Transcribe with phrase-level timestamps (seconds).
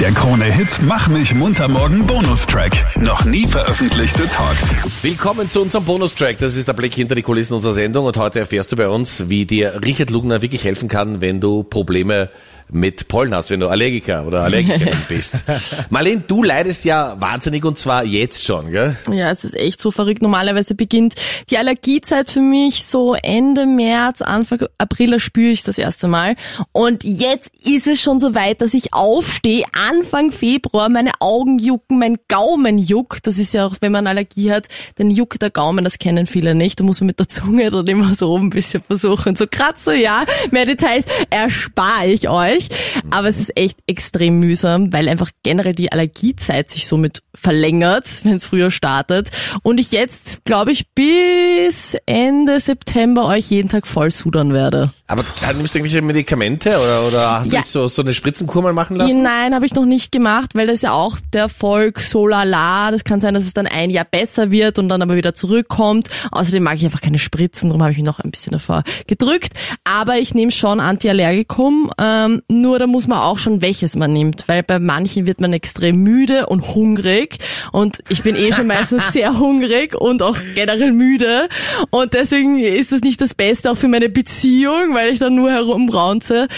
[0.00, 2.72] Der Krone-Hit Mach mich munter morgen Bonustrack.
[3.00, 4.72] Noch nie veröffentlichte Talks.
[5.02, 6.38] Willkommen zu unserem Bonustrack.
[6.38, 9.28] Das ist der Blick hinter die Kulissen unserer Sendung und heute erfährst du bei uns,
[9.28, 12.30] wie dir Richard Lugner wirklich helfen kann, wenn du Probleme
[12.70, 15.44] mit Pollen hast, wenn du Allergiker oder Allergikerin bist.
[15.90, 18.96] Marlene, du leidest ja wahnsinnig und zwar jetzt schon, gell?
[19.10, 20.22] Ja, es ist echt so verrückt.
[20.22, 21.14] Normalerweise beginnt
[21.50, 26.36] die Allergiezeit für mich so Ende März, Anfang April, da spüre ich das erste Mal.
[26.72, 31.98] Und jetzt ist es schon so weit, dass ich aufstehe, Anfang Februar, meine Augen jucken,
[31.98, 33.26] mein Gaumen juckt.
[33.26, 36.54] Das ist ja auch, wenn man Allergie hat, dann juckt der Gaumen, das kennen viele
[36.54, 36.80] nicht.
[36.80, 39.98] Da muss man mit der Zunge dann immer so oben ein bisschen versuchen zu kratzen,
[39.98, 40.24] ja.
[40.50, 42.68] Mehr Details erspare ich euch durch.
[43.10, 48.34] Aber es ist echt extrem mühsam, weil einfach generell die Allergiezeit sich somit verlängert, wenn
[48.34, 49.30] es früher startet.
[49.62, 54.92] Und ich jetzt, glaube ich, bis Ende September euch jeden Tag voll sudern werde.
[55.10, 57.62] Aber nimmst du irgendwelche Medikamente oder, oder hast ja.
[57.62, 59.22] du so, so eine Spritzenkur mal machen lassen?
[59.22, 62.90] Nein, habe ich noch nicht gemacht, weil das ja auch der Erfolg so lala.
[62.90, 66.10] Das kann sein, dass es dann ein Jahr besser wird und dann aber wieder zurückkommt.
[66.30, 69.54] Außerdem mag ich einfach keine Spritzen, darum habe ich mich noch ein bisschen davor gedrückt.
[69.84, 71.90] Aber ich nehme schon Antiallergikum.
[71.96, 75.54] Ähm, nur da muss man auch schon welches man nimmt, weil bei manchen wird man
[75.54, 77.38] extrem müde und hungrig
[77.72, 81.48] und ich bin eh schon meistens sehr hungrig und auch generell müde
[81.90, 85.50] und deswegen ist das nicht das Beste auch für meine Beziehung, weil ich dann nur
[85.50, 86.48] herumraunze.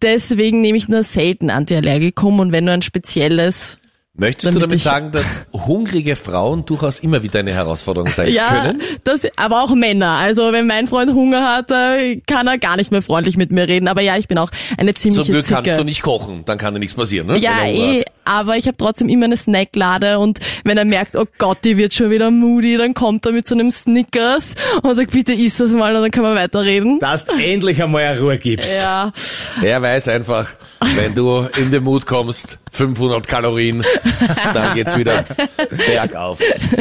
[0.00, 3.78] Deswegen nehme ich nur selten Antiallergikum und wenn nur ein spezielles
[4.20, 8.82] Möchtest du damit sagen, dass hungrige Frauen durchaus immer wieder eine Herausforderung sein ja, können?
[9.04, 10.16] Das, aber auch Männer.
[10.16, 11.68] Also wenn mein Freund Hunger hat,
[12.26, 13.88] kann er gar nicht mehr freundlich mit mir reden.
[13.88, 15.62] Aber ja, ich bin auch eine ziemliche Zum Glück Zicke.
[15.62, 17.38] kannst du nicht kochen, dann kann dir nichts passieren, ne?
[17.38, 21.58] Ja, eh, aber ich habe trotzdem immer eine Snacklade und wenn er merkt, oh Gott,
[21.64, 25.32] die wird schon wieder moody, dann kommt er mit so einem Snickers und sagt, bitte
[25.32, 27.00] iss das mal und dann können wir weiterreden.
[27.00, 28.76] Dass du endlich einmal eine Ruhe gibst.
[28.76, 29.12] Ja.
[29.60, 30.46] Er weiß einfach,
[30.94, 33.84] wenn du in den Mut kommst, 500 Kalorien,
[34.54, 35.24] dann geht's wieder
[35.88, 36.38] bergauf.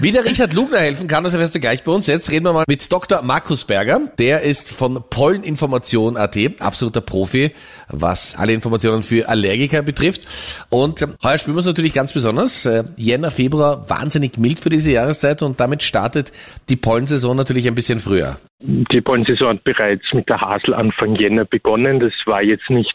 [0.00, 2.06] Wie der Richard Lugner helfen kann, das erfährst du gleich bei uns.
[2.06, 3.22] Jetzt reden wir mal mit Dr.
[3.22, 4.00] Markus Berger.
[4.18, 7.52] Der ist von Polleninformation.at, absoluter Profi,
[7.88, 10.26] was alle Informationen für Allergiker betrifft.
[10.68, 12.66] Und heuer spüren wir es natürlich ganz besonders.
[12.66, 16.32] Äh, Jänner, Februar, wahnsinnig mild für diese Jahreszeit und damit startet
[16.68, 18.36] die Pollensaison natürlich ein bisschen früher.
[18.60, 22.00] Die Pollensaison hat bereits mit der Hasel Anfang Jänner begonnen.
[22.00, 22.94] Das war jetzt nicht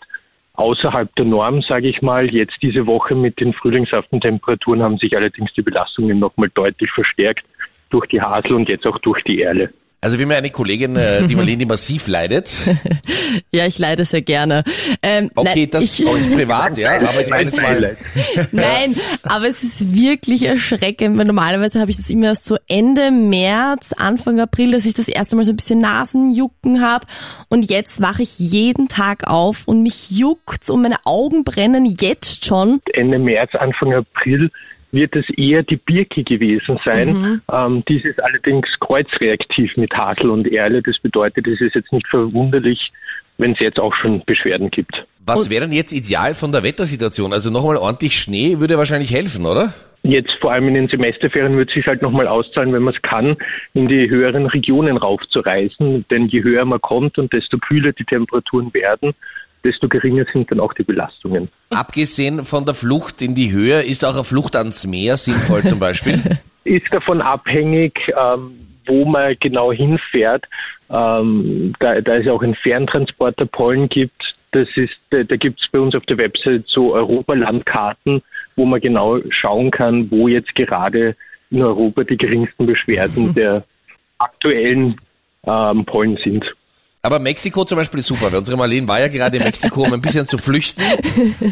[0.54, 2.30] außerhalb der Norm, sage ich mal.
[2.34, 7.46] Jetzt diese Woche mit den frühlingshaften Temperaturen haben sich allerdings die Belastungen nochmal deutlich verstärkt
[7.90, 9.72] durch die Hasel und jetzt auch durch die Erle.
[10.06, 12.68] Also wie mir eine Kollegin, äh, die Marlene, die massiv leidet.
[13.52, 14.64] ja, ich leide sehr gerne.
[15.02, 17.98] Ähm, okay, nein, das ich, ist privat, ja, aber ich meine mal.
[18.52, 23.10] Nein, aber es ist wirklich erschreckend, weil normalerweise habe ich das immer erst so Ende
[23.10, 27.08] März, Anfang April, dass ich das erste Mal so ein bisschen Nasenjucken habe
[27.50, 32.46] und jetzt wache ich jeden Tag auf und mich juckt's und meine Augen brennen jetzt
[32.46, 32.80] schon.
[32.94, 34.52] Ende März, Anfang April
[34.96, 37.10] wird es eher die Birke gewesen sein.
[37.10, 37.42] Mhm.
[37.52, 40.82] Ähm, dies ist allerdings kreuzreaktiv mit Hasel und Erle.
[40.82, 42.92] Das bedeutet, es ist jetzt nicht verwunderlich,
[43.38, 45.06] wenn es jetzt auch schon Beschwerden gibt.
[45.26, 47.34] Was wäre denn jetzt ideal von der Wettersituation?
[47.34, 49.74] Also nochmal ordentlich Schnee würde wahrscheinlich helfen, oder?
[50.04, 53.02] Jetzt vor allem in den Semesterferien wird es sich halt nochmal auszahlen, wenn man es
[53.02, 53.38] kann,
[53.74, 56.06] in die höheren Regionen raufzureisen.
[56.12, 59.14] Denn je höher man kommt und desto kühler die Temperaturen werden,
[59.66, 61.50] desto geringer sind dann auch die Belastungen.
[61.72, 65.80] Abgesehen von der Flucht in die Höhe, ist auch eine Flucht ans Meer sinnvoll zum
[65.80, 66.22] Beispiel?
[66.64, 68.52] ist davon abhängig, ähm,
[68.86, 70.46] wo man genau hinfährt.
[70.90, 74.22] Ähm, da, da es auch einen Ferntransport der Pollen gibt,
[74.52, 78.22] das ist, da, da gibt es bei uns auf der Website so Europalandkarten,
[78.56, 81.16] wo man genau schauen kann, wo jetzt gerade
[81.50, 83.34] in Europa die geringsten Beschwerden mhm.
[83.36, 83.64] der
[84.18, 85.00] aktuellen
[85.46, 86.46] ähm, Pollen sind.
[87.06, 89.94] Aber Mexiko zum Beispiel ist super, weil unsere Marlene war ja gerade in Mexiko, um
[89.94, 90.82] ein bisschen zu flüchten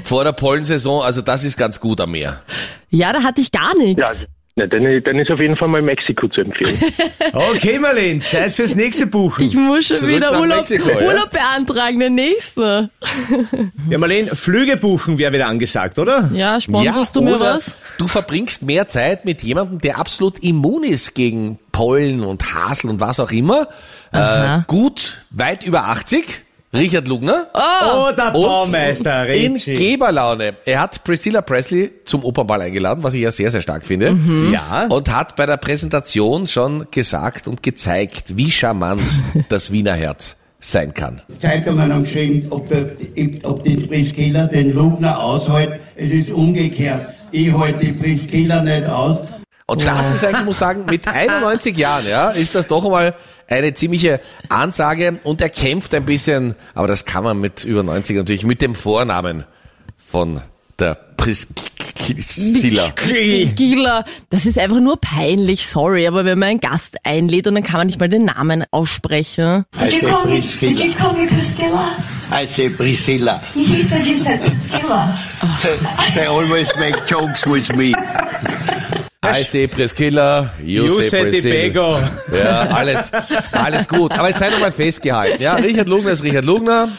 [0.04, 1.04] vor der Pollensaison.
[1.04, 2.42] Also das ist ganz gut am Meer.
[2.90, 4.02] Ja, da hatte ich gar nichts.
[4.02, 4.28] Ja.
[4.56, 6.78] Na, dann, dann ist auf jeden Fall mal Mexiko zu empfehlen.
[7.34, 9.44] okay, Marlene, Zeit fürs nächste Buchen.
[9.44, 11.08] Ich muss schon Zurück wieder Urlaub, Mexiko, ja?
[11.08, 12.92] Urlaub beantragen, der nächste.
[13.90, 16.30] ja, Marlene, Flüge buchen wäre wieder angesagt, oder?
[16.34, 17.76] Ja, sponsorst ja, du mir was?
[17.98, 23.00] Du verbringst mehr Zeit mit jemandem, der absolut immun ist gegen Pollen und Hasel und
[23.00, 23.68] was auch immer.
[24.12, 26.43] Äh, gut, weit über 80.
[26.74, 27.48] Richard Lugner.
[27.54, 29.28] Oh, oh der Baumeister.
[29.28, 30.56] In Geberlaune.
[30.66, 34.12] Er hat Priscilla Presley zum Opernball eingeladen, was ich ja sehr, sehr stark finde.
[34.12, 34.54] Mhm.
[34.54, 34.88] Ja.
[34.90, 39.04] Und hat bei der Präsentation schon gesagt und gezeigt, wie charmant
[39.50, 41.22] das Wiener Herz sein kann.
[41.42, 42.92] Zeitungen haben geschrieben, ob, der,
[43.44, 45.80] ob die Priscilla den Lugner aushält.
[45.96, 47.14] Es ist umgekehrt.
[47.32, 49.24] Ich halte die Priscilla nicht aus
[49.66, 53.16] und das ist eigentlich, muss sagen, mit 91 Jahren, ja, ist das doch einmal
[53.50, 54.20] eine ziemliche
[54.50, 58.62] Ansage und er kämpft ein bisschen, aber das kann man mit über 90 natürlich mit
[58.62, 59.46] dem Vornamen
[59.98, 60.42] von
[60.80, 62.94] der Priscilla.
[63.56, 67.64] Gila, das ist einfach nur peinlich, sorry, aber wenn man einen Gast einlädt und dann
[67.64, 69.66] kann man nicht mal den Namen aussprechen.
[69.80, 70.94] Did you Priscilla.
[70.98, 71.92] call me Priscilla?
[72.32, 73.42] I say Priscilla.
[73.54, 75.16] He said you said Priscilla.
[76.16, 77.94] They always make jokes with me.
[79.26, 82.00] I say Priscilla, you, You say Priscilla.
[82.34, 83.12] Ja, alles,
[83.52, 84.12] alles gut.
[84.18, 85.42] Aber jetzt sei noch mal festgehalten.
[85.42, 86.90] Ja, Richard Lugner ist Richard Lugner.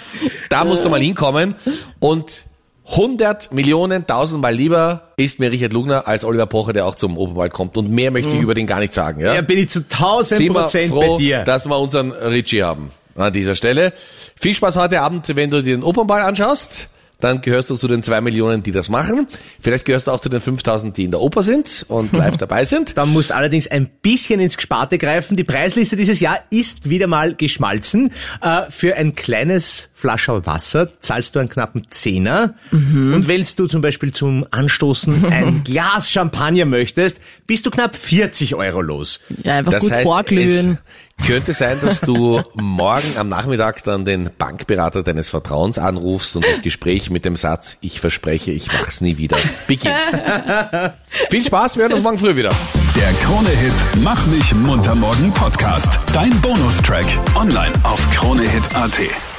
[0.49, 1.55] Da musst du mal hinkommen.
[2.01, 2.45] Und
[2.91, 7.53] 100 Millionen, tausendmal lieber ist mir Richard Lugner als Oliver Pocher, der auch zum Oberwald
[7.53, 7.77] kommt.
[7.77, 9.21] Und mehr möchte ich über den gar nicht sagen.
[9.21, 11.45] Ja, Ja, bin ich zu 1000 Sind wir Prozent froh, bei dir.
[11.45, 13.93] dass wir unseren Richie haben an dieser Stelle.
[14.39, 16.89] Viel Spaß heute Abend, wenn du dir den Opernball anschaust.
[17.21, 19.27] Dann gehörst du zu den zwei Millionen, die das machen.
[19.61, 22.65] Vielleicht gehörst du auch zu den 5000, die in der Oper sind und live dabei
[22.65, 22.97] sind.
[22.99, 25.37] Da musst allerdings ein bisschen ins Gesparte greifen.
[25.37, 28.11] Die Preisliste dieses Jahr ist wieder mal geschmalzen.
[28.43, 32.55] Äh, für ein kleines Flascherl Wasser zahlst du einen knappen Zehner.
[32.73, 38.55] Und wenn du zum Beispiel zum Anstoßen ein Glas Champagner möchtest, bist du knapp 40
[38.55, 39.21] Euro los.
[39.43, 40.79] Ja, einfach Das gut heißt, vorglühen.
[41.27, 46.63] Könnte sein, dass du morgen am Nachmittag dann den Bankberater deines Vertrauens anrufst und das
[46.63, 50.13] Gespräch mit dem Satz, ich verspreche, ich mach's nie wieder, beginnst.
[51.31, 52.51] Viel Spaß, wir hören uns morgen früh wieder.
[52.95, 55.99] Der Krone-Hit Mach mich munter morgen Podcast.
[56.13, 57.07] Dein Bonustrack.
[57.35, 59.34] Online auf kronehit.at.